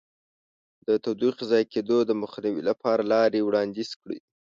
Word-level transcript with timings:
د 0.87 0.89
تودوخې 1.03 1.43
ضایع 1.51 1.67
کېدو 1.73 1.97
د 2.05 2.11
مخنیوي 2.21 2.61
لپاره 2.69 3.01
لارې 3.13 3.39
وړاندیز 3.47 3.89
کړئ. 4.01 4.19